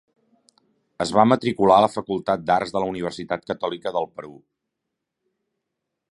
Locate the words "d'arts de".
2.47-2.81